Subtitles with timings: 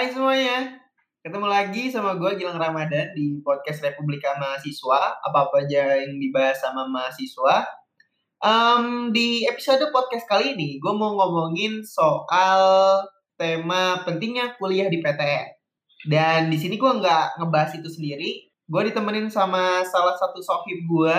[0.00, 0.80] Hai semuanya,
[1.20, 5.20] ketemu lagi sama gue Gilang Ramadan di podcast Republika Mahasiswa.
[5.20, 7.68] Apa-apa aja yang dibahas sama mahasiswa.
[8.40, 12.64] Um, di episode podcast kali ini, gue mau ngomongin soal
[13.36, 15.46] tema pentingnya kuliah di PTN.
[16.08, 18.48] Dan di sini gue nggak ngebahas itu sendiri.
[18.72, 21.18] Gue ditemenin sama salah satu sohib gue,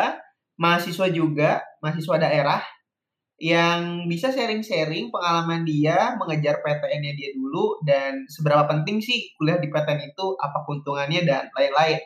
[0.57, 2.65] mahasiswa juga, mahasiswa daerah
[3.41, 9.65] yang bisa sharing-sharing pengalaman dia mengejar PTN-nya dia dulu dan seberapa penting sih kuliah di
[9.73, 11.97] PTN itu, apa keuntungannya dan lain-lain.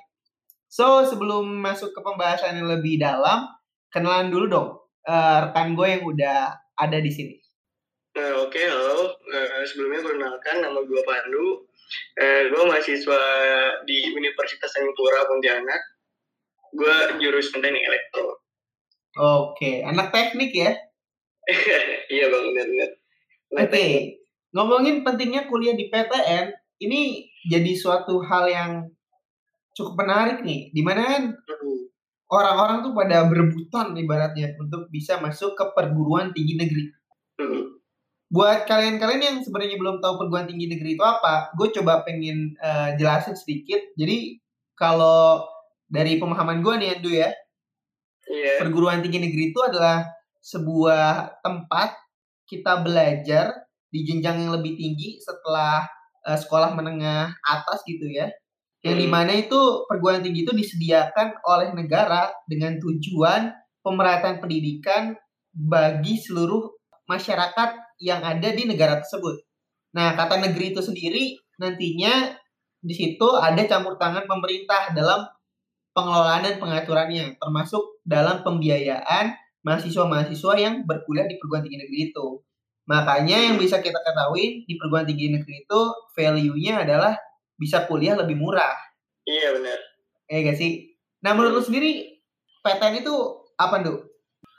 [0.72, 3.52] So, sebelum masuk ke pembahasan yang lebih dalam,
[3.92, 4.70] kenalan dulu dong
[5.12, 7.36] uh, rekan gue yang udah ada di sini.
[8.16, 9.12] Uh, Oke, okay, halo.
[9.28, 11.68] Uh, sebelumnya perkenalkan nama gue Pandu.
[12.16, 13.22] Uh, gue mahasiswa
[13.84, 15.84] di Universitas Singapura Pontianak.
[16.72, 18.40] Gue jurusan teknik elektro.
[19.16, 19.76] Oke, okay.
[19.84, 20.76] anak teknik ya?
[22.14, 22.90] iya bang benar-benar
[23.54, 23.92] oke okay.
[24.54, 28.72] ngomongin pentingnya kuliah di PTN ini jadi suatu hal yang
[29.76, 31.82] cukup menarik nih di mana kan hmm.
[32.32, 36.84] orang-orang tuh pada berebutan ibaratnya untuk bisa masuk ke perguruan tinggi negeri
[37.40, 37.64] hmm.
[38.32, 42.96] buat kalian-kalian yang sebenarnya belum tahu perguruan tinggi negeri itu apa gue coba pengen uh,
[42.98, 44.40] jelasin sedikit jadi
[44.76, 45.44] kalau
[45.86, 47.30] dari pemahaman gue nih Andu ya
[48.32, 48.58] yeah.
[48.64, 50.15] perguruan tinggi negeri itu adalah
[50.46, 51.98] sebuah tempat
[52.46, 55.90] kita belajar di jenjang yang lebih tinggi setelah
[56.22, 58.30] uh, sekolah menengah atas gitu ya.
[58.86, 59.04] Yang hmm.
[59.04, 63.50] di mana itu perguruan tinggi itu disediakan oleh negara dengan tujuan
[63.82, 65.18] pemerataan pendidikan
[65.50, 66.70] bagi seluruh
[67.10, 69.42] masyarakat yang ada di negara tersebut.
[69.98, 72.36] Nah, kata negeri itu sendiri nantinya
[72.86, 75.26] di situ ada campur tangan pemerintah dalam
[75.96, 82.28] pengelolaan dan pengaturannya, termasuk dalam pembiayaan mahasiswa-mahasiswa yang berkuliah di perguruan tinggi negeri itu.
[82.86, 85.82] Makanya yang bisa kita ketahui di perguruan tinggi negeri itu
[86.14, 87.18] value-nya adalah
[87.58, 88.78] bisa kuliah lebih murah.
[89.26, 89.80] Iya benar.
[90.30, 90.94] Eh gak sih?
[91.26, 92.22] Nah menurut lu sendiri
[92.62, 93.16] PTN itu
[93.58, 94.06] apa tuh?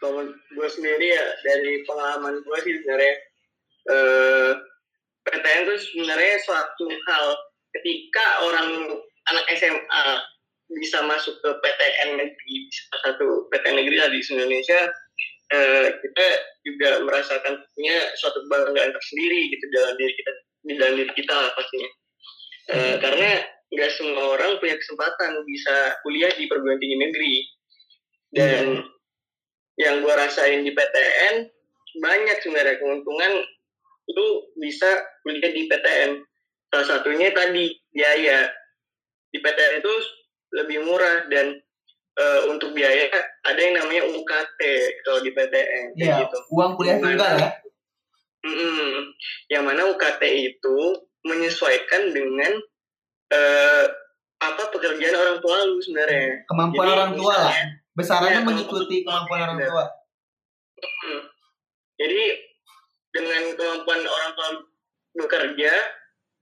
[0.03, 3.14] Kalau gue sendiri ya dari pengalaman gue sih sebenarnya
[3.94, 4.52] eh,
[5.22, 7.25] PTN itu sebenarnya suatu hal
[7.78, 8.69] ketika orang
[9.31, 10.04] anak SMA
[10.66, 14.81] bisa masuk ke PTN negeri salah satu PTN negeri lah di Indonesia
[15.54, 16.27] eh, kita
[16.66, 20.32] juga merasakan punya suatu kebanggaan tersendiri gitu dalam diri kita
[20.66, 21.91] di dalam diri kita lah pastinya
[22.66, 22.97] eh, hmm.
[22.99, 23.31] karena
[23.66, 27.34] nggak semua orang punya kesempatan bisa kuliah di perguruan tinggi negeri
[28.34, 28.84] dan hmm.
[29.78, 31.34] yang gue rasain di PTN
[32.03, 33.32] banyak sebenarnya keuntungan
[34.06, 34.26] itu
[34.59, 34.91] bisa
[35.22, 36.10] kuliah di PTN
[36.75, 38.50] salah satunya tadi biaya
[39.31, 39.94] di PTN itu
[40.56, 41.61] lebih murah dan
[42.17, 43.12] uh, untuk biaya
[43.44, 44.61] ada yang namanya UKT
[45.05, 46.39] kalau di PTN iya, gitu.
[46.56, 47.50] Uang kuliah tunggal ya.
[48.47, 48.97] Mm,
[49.53, 50.22] yang mana UKT
[50.55, 50.78] itu
[51.27, 52.53] menyesuaikan dengan
[53.34, 53.84] uh,
[54.37, 56.47] apa pekerjaan orang tua lu sebenarnya.
[56.47, 57.55] Kemampuan Jadi, orang tua lah.
[57.97, 59.84] Besarannya ya, mengikuti kemampuan orang tua.
[60.81, 61.23] Mm,
[61.97, 62.23] Jadi
[63.12, 64.49] dengan kemampuan orang tua
[65.17, 65.73] bekerja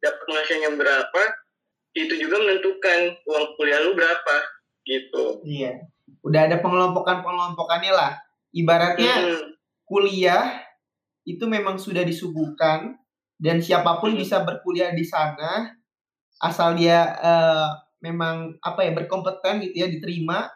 [0.03, 1.23] dapat penghasilannya berapa
[1.94, 4.37] itu juga menentukan uang kuliah lu berapa
[4.84, 5.41] gitu.
[5.47, 5.87] Iya.
[6.27, 8.12] Udah ada pengelompokan-pengelompokannya lah.
[8.55, 9.43] Ibaratnya hmm.
[9.87, 10.62] kuliah
[11.25, 12.99] itu memang sudah disuguhkan
[13.41, 14.21] dan siapa pun hmm.
[14.21, 15.72] bisa berkuliah di sana
[16.43, 17.71] asal dia uh,
[18.03, 20.50] memang apa ya berkompeten gitu ya diterima.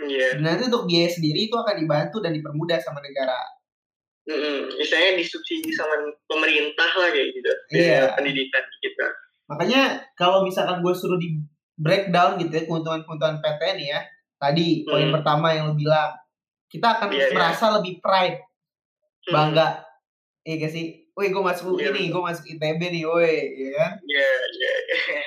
[0.00, 0.38] Iya.
[0.38, 3.36] Dan nanti untuk biaya sendiri itu akan dibantu dan dipermudah sama negara.
[4.30, 7.52] Hmm, misalnya disubsidi sama pemerintah lah kayak gitu.
[7.74, 8.14] Iya.
[8.14, 9.06] Pendidikan kita.
[9.50, 11.42] Makanya kalau misalkan gue suruh di
[11.74, 14.00] breakdown gitu ya keuntungan-keuntungan PTN ya.
[14.38, 15.14] Tadi poin hmm.
[15.20, 16.16] pertama yang lo bilang,
[16.70, 17.34] kita akan yeah, iya.
[17.34, 17.74] merasa yeah.
[17.76, 18.38] lebih pride,
[19.26, 19.34] hmm.
[19.34, 19.68] bangga.
[20.46, 20.86] Iya gak sih?
[21.12, 23.92] Woi, gue masuk yeah, ini, gue masuk ITB nih, woi, ya kan?
[24.00, 24.72] Iya, iya.
[25.10, 25.26] Yeah.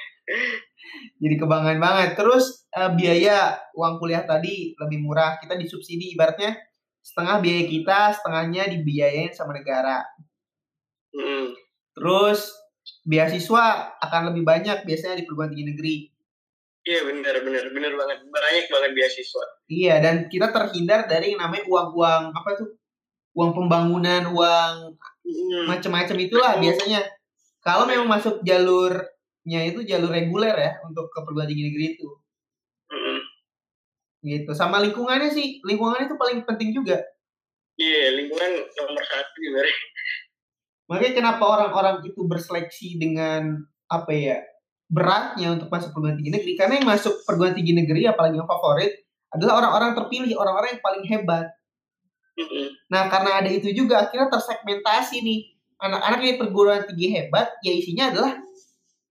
[1.21, 2.15] Jadi kebanggaan banget.
[2.15, 5.37] Terus uh, biaya uang kuliah tadi lebih murah.
[5.37, 6.55] Kita disubsidi ibaratnya
[7.03, 10.01] setengah biaya kita, setengahnya dibiayain sama negara.
[11.11, 11.53] Mm.
[11.93, 12.62] Terus
[13.03, 15.95] beasiswa akan lebih banyak biasanya di perguruan tinggi negeri.
[16.83, 19.43] Iya benar benar benar banget banyak banget beasiswa.
[19.71, 22.75] Iya dan kita terhindar dari yang namanya uang-uang apa tuh
[23.35, 25.63] uang pembangunan uang hmm.
[25.67, 26.63] macam-macam itulah hmm.
[26.63, 27.01] biasanya.
[27.63, 32.07] Kalau memang masuk jalurnya itu jalur reguler ya untuk ke perguruan tinggi negeri itu.
[32.91, 33.19] Hmm.
[34.19, 36.99] Gitu sama lingkungannya sih lingkungannya itu paling penting juga.
[37.79, 39.77] Iya lingkungan nomor satu sebenarnya.
[40.91, 44.37] Makanya kenapa orang-orang itu berseleksi dengan apa ya
[44.91, 48.93] beratnya untuk masuk perguruan tinggi negeri karena yang masuk perguruan tinggi negeri apalagi yang favorit
[49.33, 51.45] adalah orang-orang terpilih orang-orang yang paling hebat.
[52.93, 55.39] Nah karena ada itu juga akhirnya tersegmentasi nih
[55.81, 58.37] anak-anak yang perguruan tinggi hebat ya isinya adalah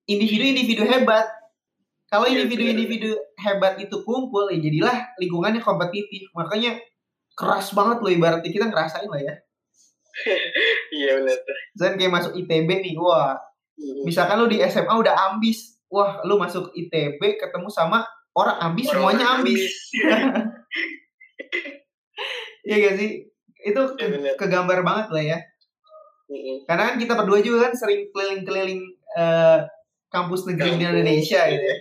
[0.07, 1.27] individu-individu hebat.
[2.13, 6.29] Kalau Iya, individu-individu hebat itu kumpul, ya jadilah lingkungannya kompetitif.
[6.37, 6.77] Makanya
[7.33, 9.35] keras banget loh ibaratnya kita ngerasain lah ya.
[10.97, 11.39] Iya benar.
[11.73, 13.37] Misalkan kayak masuk ITB nih, wah.
[13.79, 14.03] Hmm.
[14.05, 18.05] Misalkan lu di SMA udah ambis, wah lu masuk ITB ketemu sama
[18.37, 19.63] orang ambis, semuanya ambis.
[22.63, 23.11] Iya gak sih?
[23.59, 24.35] Itu Iya, bener.
[24.39, 25.39] kegambar banget lah ya.
[26.31, 26.57] Hmm.
[26.71, 28.83] Karena kan kita berdua juga kan sering keliling-keliling
[29.19, 29.59] eh,
[30.09, 31.53] kampus negeri di Indonesia iya.
[31.59, 31.79] gitu ya.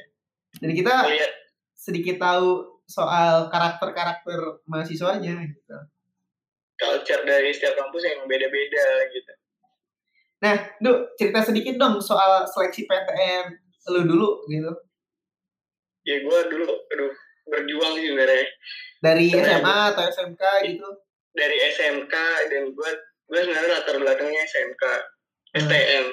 [0.66, 1.34] Jadi kita Lihat
[1.78, 5.78] sedikit tahu soal karakter-karakter mahasiswanya gitu.
[6.82, 9.34] Culture dari setiap kampus yang beda-beda gitu.
[10.42, 13.54] Nah, Duh, cerita sedikit dong soal seleksi PTN
[13.94, 14.74] lu dulu gitu.
[16.02, 17.14] Ya gue dulu, aduh,
[17.50, 18.46] berjuang sih sebenarnya.
[19.02, 19.26] Dari.
[19.30, 20.90] SMA atau SMK gitu.
[21.38, 22.16] Dari SMK
[22.50, 22.92] dan gue
[23.32, 24.84] gue sebenarnya latar belakangnya SMK,
[25.62, 26.06] STM.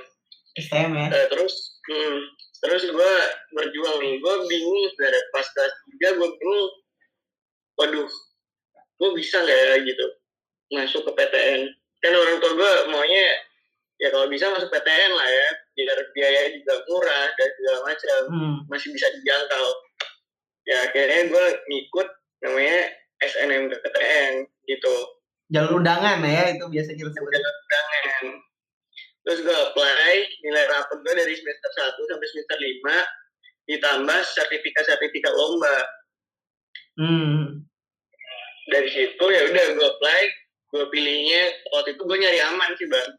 [0.61, 1.06] STM ya.
[1.12, 2.19] Eh, terus, hmm,
[2.61, 3.12] terus gue
[3.56, 4.15] berjuang nih.
[4.20, 6.69] Gue bingung sebenarnya pas kelas tiga gue bingung.
[7.81, 8.09] Waduh,
[8.99, 10.06] gue bisa nggak ya gitu
[10.73, 11.69] masuk ke PTN?
[11.99, 13.26] Kan orang tua gue maunya
[13.99, 18.20] ya kalau bisa masuk PTN lah ya, biar biaya juga murah dan segala macam.
[18.31, 18.56] Hmm.
[18.70, 19.67] masih bisa dijangkau.
[20.69, 22.09] Ya akhirnya gue ngikut
[22.44, 22.79] namanya
[23.25, 24.32] SNMPTN
[24.69, 24.94] gitu.
[25.49, 27.32] Jalur undangan ya itu biasa kita sebut.
[27.32, 28.25] Undangan.
[29.29, 35.76] Terus gue apply, nilai rapot gue dari semester 1 sampai semester 5 ditambah sertifikat-sertifikat lomba.
[36.97, 37.65] Hmm.
[38.73, 40.23] Dari situ ya udah gue apply,
[40.69, 41.43] gue pilihnya
[41.73, 43.11] waktu itu gue nyari aman sih bang.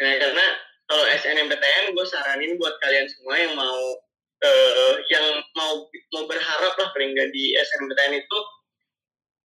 [0.00, 0.46] Nah, karena
[0.90, 3.80] kalau SNMPTN gue saranin buat kalian semua yang mau
[4.42, 8.38] eh, yang mau mau berharap lah paling nggak di SNMPTN itu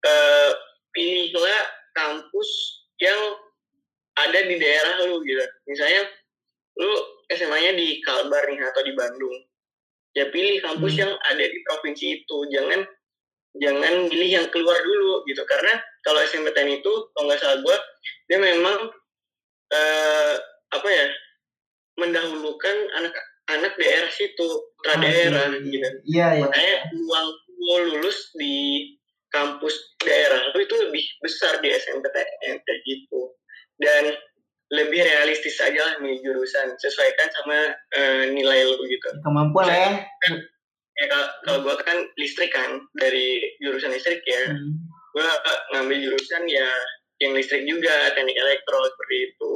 [0.06, 0.50] eh,
[0.90, 1.62] pilihlah
[1.94, 2.50] kampus
[2.98, 3.20] yang
[4.16, 5.44] ada di daerah lu gitu.
[5.68, 6.08] Misalnya
[6.80, 6.92] lu
[7.32, 9.36] SMA-nya di Kalbar nih atau di Bandung.
[10.16, 11.00] Ya pilih kampus Hmm.
[11.04, 12.36] yang ada di provinsi itu.
[12.48, 12.88] Jangan
[13.62, 15.42] jangan pilih yang keluar dulu gitu.
[15.48, 17.76] Karena kalau SNMPTN itu kalau nggak salah gue
[18.30, 18.78] dia memang
[19.72, 20.34] eh,
[20.74, 21.06] apa ya
[21.96, 25.88] mendahulukan anak-anak daerah situ, putra daerah gitu.
[26.04, 26.44] Iya, iya.
[26.44, 28.84] Makanya uang lo lulus di
[29.32, 29.74] kampus
[30.04, 33.32] daerah lu itu lebih besar di SNMPTN kayak gitu.
[33.76, 34.16] Dan
[34.66, 37.58] lebih realistis aja lah nih jurusan sesuaikan sama
[37.94, 39.08] eh, nilai lu gitu.
[39.22, 39.90] Kemampuan lah ya.
[40.96, 44.80] Ya kalau, kalau gue kan listrik kan dari jurusan listrik ya, Hmm.
[45.12, 45.26] gue
[45.72, 46.68] ngambil jurusan ya
[47.18, 49.50] yang listrik juga teknik elektro seperti itu.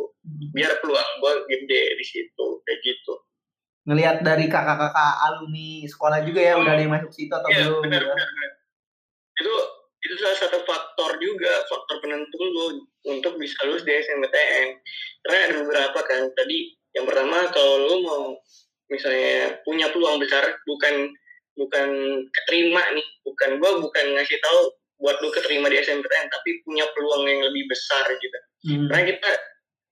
[0.53, 3.15] Biar peluang gue gede di situ kayak gitu.
[3.89, 7.81] Ngelihat dari kakak-kakak alumni sekolah juga ya udah ada yang masuk situ atau Iya belum
[7.89, 8.13] benar gitu.
[8.13, 8.29] benar.
[8.29, 8.51] benar.
[9.41, 9.55] Itu
[10.01, 14.69] itu salah satu faktor juga faktor penentu lu untuk bisa lulus di SNMPTN.
[15.25, 18.25] Karena ada beberapa kan tadi yang pertama kalau lu mau
[18.89, 21.09] misalnya punya peluang besar bukan
[21.55, 21.89] bukan
[22.31, 24.61] keterima nih bukan gua bukan ngasih tahu
[24.97, 28.85] buat lu keterima di SNMPTN tapi punya peluang yang lebih besar gitu Hmm.
[28.87, 29.31] karena kita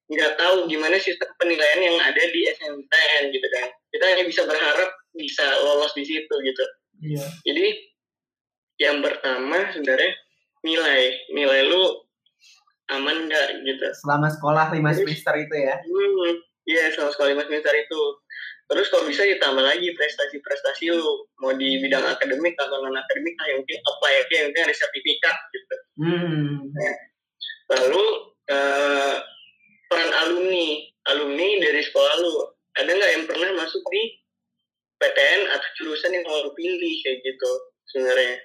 [0.08, 4.90] nggak tahu gimana sistem penilaian yang ada di SNMPTN gitu kan kita hanya bisa berharap
[5.10, 6.64] bisa lolos di situ gitu
[7.00, 7.24] Iya.
[7.42, 7.66] jadi
[8.78, 10.12] yang pertama sebenarnya
[10.60, 11.00] nilai
[11.30, 11.84] nilai lu
[12.88, 15.76] aman nggak gitu Selama sekolah lima semester itu ya.
[15.78, 16.32] hmm
[16.64, 18.00] iya sama sekali mas semester itu
[18.68, 23.46] terus kalau bisa ditambah lagi prestasi-prestasi lu mau di bidang akademik atau non akademik lah
[23.48, 25.76] yang mungkin apply aja yang penting ada sertifikat gitu.
[25.98, 26.56] Hmm.
[27.68, 28.04] lalu
[28.48, 29.14] eh,
[29.88, 30.68] peran alumni.
[31.08, 32.32] Alumni dari sekolah lu
[32.76, 34.20] ada nggak yang pernah masuk di
[35.00, 37.50] PTN atau jurusan yang mau lu pilih kayak gitu
[37.88, 38.36] sebenarnya?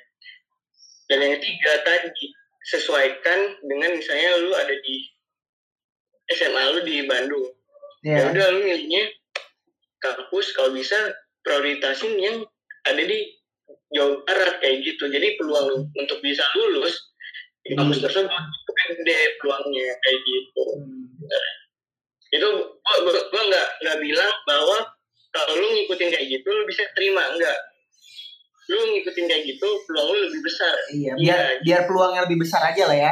[1.11, 2.31] Dan yang ketiga tadi
[2.63, 4.95] sesuaikan dengan misalnya lu ada di
[6.31, 7.51] SMA lu di Bandung.
[8.03, 8.19] Ya.
[8.19, 8.35] Iya.
[8.35, 9.03] udah lu milihnya
[10.03, 10.95] kampus kalau bisa
[11.47, 12.43] prioritasin yang
[12.83, 13.31] ada di
[13.95, 15.07] Jawa Barat kayak gitu.
[15.07, 17.13] Jadi peluang lu untuk bisa lulus
[17.63, 20.65] di kampus tersebut itu gede peluangnya kayak gitu.
[20.83, 21.07] Hmm.
[22.33, 24.77] itu gua, gua, gua nggak nggak bilang bahwa
[25.29, 27.55] kalau lu ngikutin kayak gitu lu bisa terima enggak
[28.73, 30.75] lu ngikutin kayak gitu peluang lu lebih besar.
[30.91, 33.11] Iya, biar biar peluangnya lebih besar aja lah ya.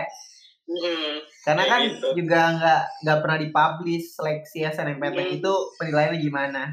[0.73, 2.07] Hmm, Karena Kayak kan gitu.
[2.15, 5.37] juga nggak nggak pernah dipublish seleksi SNMPTN Hmm.
[5.37, 6.63] itu penilaiannya gimana.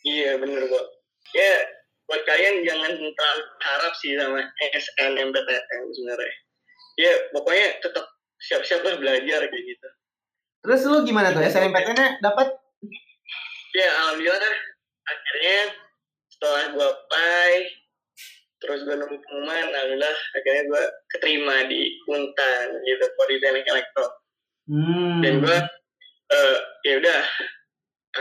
[0.00, 0.84] iya bener kok
[1.30, 1.52] ya
[2.04, 6.34] buat kalian jangan terlalu harap sih sama SNMPTN sebenarnya
[6.96, 8.08] ya pokoknya tetap
[8.40, 9.88] siap-siap lah belajar kayak gitu
[10.60, 12.48] Terus lu gimana tuh SNMPTN-nya dapat?
[13.70, 14.40] ya alhamdulillah
[15.04, 15.58] akhirnya
[16.28, 17.50] setelah gue apply
[18.60, 24.06] terus gue nemu pengumuman alhamdulillah akhirnya gue keterima di Untan gitu Politeknik Elektro.
[24.70, 25.18] Hmm.
[25.18, 25.58] dan gue
[26.30, 27.20] eh, ya udah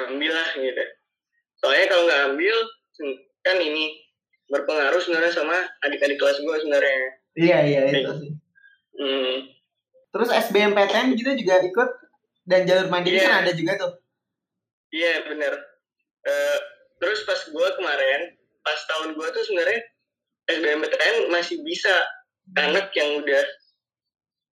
[0.07, 0.83] ambil lah gitu.
[1.59, 2.55] Soalnya kalau nggak ambil
[3.39, 4.01] kan ini
[4.47, 5.53] berpengaruh sebenarnya sama
[5.83, 6.97] adik-adik kelas gue sebenarnya.
[7.37, 8.31] Iya iya itu sih.
[8.97, 9.35] Hmm.
[10.09, 11.89] terus SBMPTN gitu juga ikut?
[12.43, 13.29] Dan jalur mandiri Iya.
[13.29, 13.91] kan ada juga tuh?
[14.89, 15.53] Iya bener.
[16.25, 16.57] Eh,
[16.97, 18.21] terus pas gue kemarin
[18.59, 19.85] pas tahun gue tuh sebenarnya
[20.49, 21.93] SBMPTN masih bisa
[22.57, 23.43] anak yang udah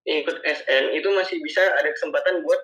[0.08, 2.62] ikut SN itu masih bisa ada kesempatan buat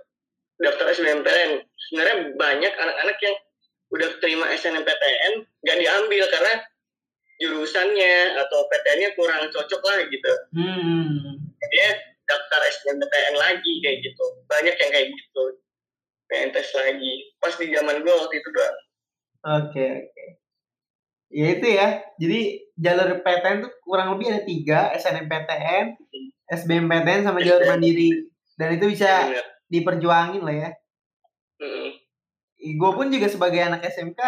[0.64, 1.66] daftar SBMPTN.
[1.90, 3.36] Sebenarnya banyak anak-anak yang
[3.94, 5.34] udah terima SNMPTN
[5.66, 6.54] nggak diambil karena
[7.42, 10.34] jurusannya atau PTN-nya kurang cocok lah gitu.
[10.56, 11.42] hmm
[11.74, 11.90] Dia
[12.30, 14.26] daftar SNMPTN lagi kayak gitu.
[14.48, 15.44] Banyak yang kayak gitu.
[16.34, 17.14] Tes lagi.
[17.38, 18.78] Pas di zaman gue waktu itu doang.
[19.44, 20.26] Oke oke.
[21.34, 21.88] Ya itu ya.
[22.16, 22.42] Jadi
[22.78, 25.98] jalur PTN tuh kurang lebih ada tiga, SNMPTN,
[26.48, 28.10] SBMPTN sama jalur mandiri.
[28.54, 29.34] Dan itu bisa
[29.68, 30.70] diperjuangin lah ya.
[32.56, 34.22] Gue pun juga sebagai anak SMK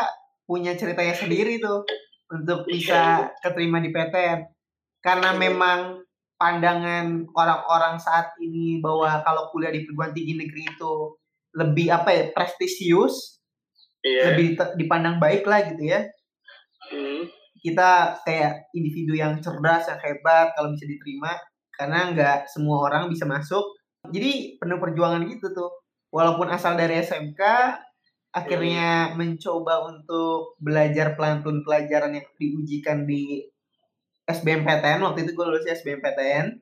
[0.44, 1.86] punya ceritanya sendiri tuh
[2.28, 2.98] untuk bisa
[3.40, 4.40] keterima di PTN.
[5.00, 6.02] Karena memang
[6.36, 10.94] pandangan orang-orang saat ini bahwa kalau kuliah di perguruan tinggi negeri itu
[11.56, 13.40] lebih apa ya prestisius,
[14.06, 14.22] Iya.
[14.30, 16.06] lebih te- dipandang baik lah gitu ya.
[16.92, 17.25] Mm.
[17.60, 21.34] kita kayak individu yang cerdas yang hebat kalau bisa diterima
[21.74, 23.63] karena nggak semua orang bisa masuk
[24.13, 25.72] jadi penuh perjuangan gitu tuh
[26.13, 27.42] walaupun asal dari SMK
[28.32, 33.42] akhirnya mencoba untuk belajar pelan-pelan pelajaran yang diujikan di
[34.25, 36.62] SBMPTN waktu itu gue lulus SBMPTN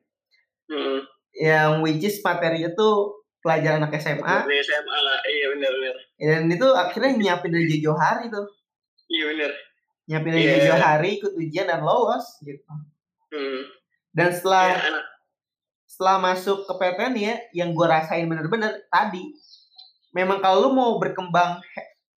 [0.64, 1.04] Mm.
[1.36, 5.20] yang which is materinya tuh pelajaran anak SMA Di SMA lah.
[5.20, 5.96] Iya bener-bener.
[6.16, 8.48] dan itu akhirnya nyiapin dari jauh hari tuh
[9.04, 9.52] Iya bener.
[10.04, 10.64] Nyiapin dari Iya.
[10.68, 12.60] jauh hari ikut ujian dan lolos gitu
[13.28, 13.62] Hmm.
[14.10, 15.04] dan setelah anak
[15.84, 19.30] setelah masuk ke PTN ya yang gue rasain bener-bener tadi
[20.10, 21.58] memang kalau lu mau berkembang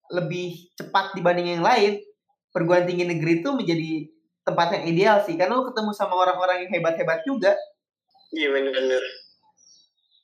[0.09, 1.97] lebih cepat dibanding yang lain
[2.49, 3.91] perguruan tinggi negeri itu menjadi
[4.41, 7.53] tempat yang ideal sih karena lu ketemu sama orang-orang yang hebat-hebat juga
[8.29, 9.03] Iya bener-bener.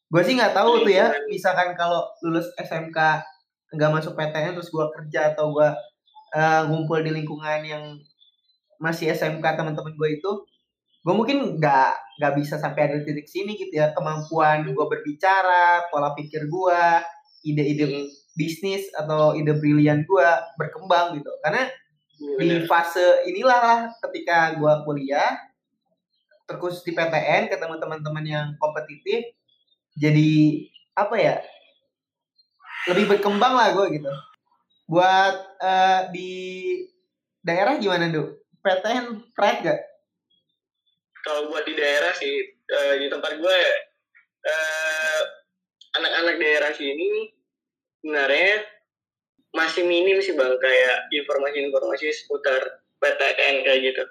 [0.08, 1.26] gue sih nggak tahu tuh ya Lingkungan.
[1.28, 2.98] misalkan kalau lulus SMK
[3.72, 5.70] nggak masuk PTN terus gue kerja atau gue
[6.70, 7.84] ngumpul di lingkungan yang
[8.82, 10.32] masih SMK teman-teman gue itu
[11.04, 13.92] gue mungkin nggak nggak bisa sampai ada titik sini gitu ya.
[13.94, 16.82] Kemampuan gue berbicara pola pikir gue
[17.44, 18.08] ide-ide Hmm.
[18.34, 21.30] bisnis atau ide brilian gue berkembang gitu.
[21.44, 21.70] Karena
[22.24, 25.34] Iya, di fase inilah lah ketika gue kuliah
[26.48, 29.34] terkhusus di PTN ketemu teman-teman yang kompetitif
[29.98, 30.32] jadi
[30.94, 31.36] apa ya
[32.92, 34.12] lebih berkembang lah gue gitu
[34.88, 36.34] buat eh, di
[37.44, 39.80] daerah gimana tuh PTN pride gak?
[41.24, 43.60] Kalau buat di daerah sih, eh, di tempat gue,
[44.44, 45.22] eh,
[46.00, 47.32] anak-anak daerah sini
[48.04, 48.64] sebenarnya
[49.54, 54.04] masih minim sih bang, kayak informasi-informasi seputar PTN kayak gitu.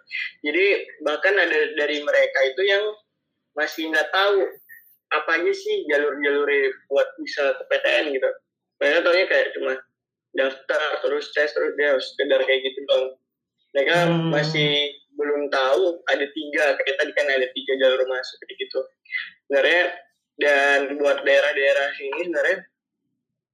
[0.49, 0.65] Jadi
[1.05, 2.85] bahkan ada dari mereka itu yang
[3.57, 4.49] masih nggak tahu
[5.13, 8.31] apa aja sih jalur-jalurnya buat bisa ke PTN gitu.
[8.81, 9.73] Mereka taunya kayak cuma
[10.33, 13.05] daftar terus tes terus dia sekedar kayak gitu bang.
[13.73, 14.29] Mereka Hmm.
[14.33, 14.73] masih
[15.13, 18.81] belum tahu ada tiga kayak tadi kan ada tiga jalur masuk gitu.
[19.49, 19.83] Sebenarnya
[20.41, 22.59] dan buat daerah-daerah sini sebenarnya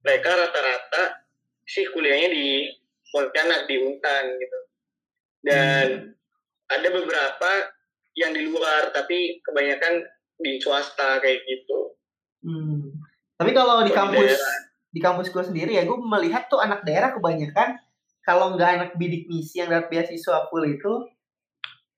[0.06, 1.02] mereka rata-rata
[1.66, 2.46] sih kuliahnya di
[3.10, 4.58] Pontianak di Untan gitu.
[5.42, 5.86] Dan
[6.68, 7.50] ada beberapa
[8.14, 10.06] yang di luar tapi kebanyakan
[10.38, 11.94] di swasta kayak gitu.
[12.46, 12.94] Hmm.
[13.38, 14.56] Tapi kalau di Kalau di kampus daerah.
[14.88, 17.76] Di kampus gue sendiri ya gue melihat tuh anak daerah kebanyakan
[18.22, 20.92] kalau nggak anak bidik misi yang dapat beasiswa full itu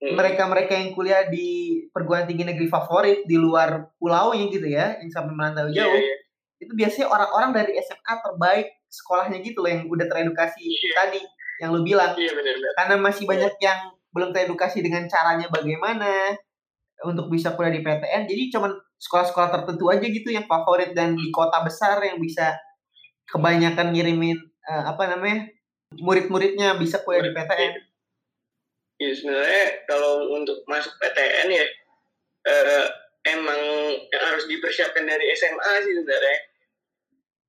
[0.01, 0.17] Hmm.
[0.17, 5.37] mereka-mereka yang kuliah di perguruan tinggi negeri favorit di luar pulaunya gitu ya yang sampai
[5.37, 6.15] merantau Iya, jauh iya.
[6.57, 10.93] itu biasanya orang-orang dari SMA terbaik sekolahnya gitu loh yang udah teredukasi Iya.
[10.97, 11.21] tadi
[11.61, 12.73] yang lu bilang Iya benar-benar.
[12.81, 13.81] karena masih banyak yang
[14.17, 16.33] belum teredukasi dengan caranya bagaimana
[17.05, 21.29] untuk bisa kuliah di PTN jadi cuman sekolah-sekolah tertentu aja gitu yang favorit dan di
[21.29, 22.57] kota besar yang bisa
[23.31, 25.47] kebanyakan ngirimin eh, apa namanya
[25.99, 27.73] murid-muridnya bisa kuliah di PTN
[29.01, 31.67] Iya sebenarnya kalau untuk masuk PTN ya
[32.47, 32.87] eh,
[33.33, 33.61] emang
[34.13, 36.39] harus dipersiapkan dari SMA sih sebenarnya.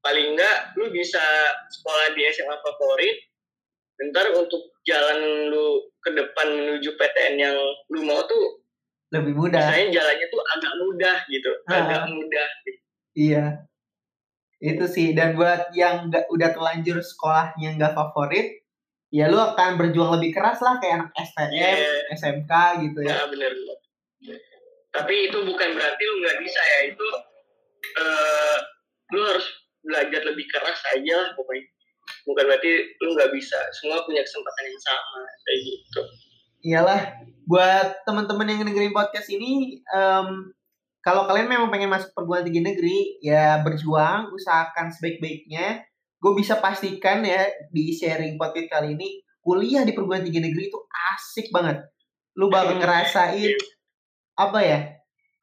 [0.02, 1.22] Paling enggak lu bisa
[1.70, 3.18] sekolah di SMA favorit.
[4.02, 7.58] Ntar untuk jalan lu ke depan menuju PTN yang
[7.94, 8.64] lu mau tuh
[9.12, 11.84] lebih mudah misalnya jalannya tuh agak mudah gitu, Ah.
[11.84, 12.48] agak mudah.
[13.12, 13.46] iya
[14.62, 18.62] itu sih dan buat yang nggak udah terlanjur sekolahnya nggak favorit
[19.10, 21.76] ya lu akan berjuang lebih keras lah kayak anak STM Iya.
[22.16, 22.52] SMK
[22.86, 23.52] gitu ya Ya benar.
[24.92, 27.08] Tapi itu bukan berarti lu nggak bisa ya itu
[27.82, 28.58] eh
[29.12, 29.48] lu harus
[29.82, 31.66] belajar lebih keras aja lah pokoknya.
[32.22, 32.70] bukan berarti
[33.02, 36.02] lu nggak bisa semua punya kesempatan yang sama kayak gitu
[36.62, 37.02] iyalah
[37.48, 40.54] buat teman-teman yang dengerin podcast ini um,
[41.02, 45.82] kalau kalian memang pengen masuk perguruan tinggi negeri ya berjuang usahakan sebaik-baiknya.
[46.22, 50.78] Gue bisa pastikan ya di sharing podcast kali ini kuliah di perguruan tinggi negeri itu
[51.18, 51.82] asik banget.
[52.38, 53.58] Lu bakal ngerasain
[54.38, 54.80] apa ya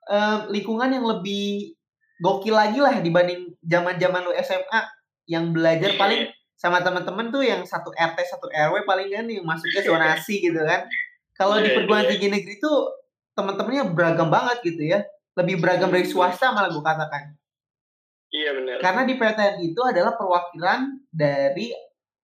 [0.06, 1.74] um, lingkungan yang lebih
[2.22, 4.80] gokil lagi lah dibanding zaman zaman lu SMA
[5.26, 9.82] yang belajar paling sama teman-teman tuh yang satu RT satu RW paling kan yang masuknya
[9.82, 10.86] zonasi gitu kan.
[11.34, 12.10] Kalau di iya, perguruan iya.
[12.14, 12.94] tinggi negeri tuh
[13.34, 15.02] teman-temannya beragam banget gitu ya
[15.38, 17.38] lebih beragam dari swasta malah gue katakan.
[18.28, 21.72] Iya benar karena di PTN itu adalah perwakilan dari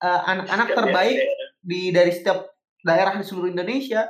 [0.05, 1.17] uh, anak-anak terbaik
[1.65, 2.45] di dari setiap
[2.85, 4.09] daerah di seluruh Indonesia.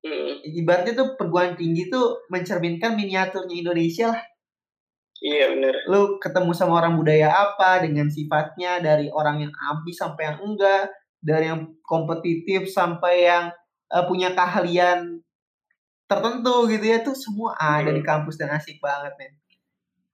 [0.00, 0.40] Hmm.
[0.40, 4.22] ibaratnya tuh perguruan tinggi tuh mencerminkan miniaturnya Indonesia lah.
[5.20, 5.74] Iya benar.
[5.92, 10.88] Lu ketemu sama orang budaya apa dengan sifatnya dari orang yang ambis sampai yang enggak,
[11.20, 13.52] dari yang kompetitif sampai yang
[13.92, 15.20] uh, punya keahlian
[16.10, 19.32] tertentu gitu ya tuh semua ada di kampus dan asik banget men.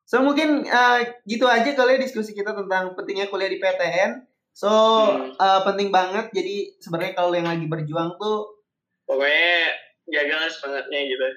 [0.05, 4.29] So mungkin uh, gitu aja kali ya diskusi kita tentang pentingnya kuliah di PTN.
[4.53, 5.41] So hmm.
[5.41, 8.61] uh, penting banget jadi sebenarnya kalau yang lagi berjuang tuh
[9.09, 9.73] pokoknya
[10.13, 11.29] jaga semangatnya gitu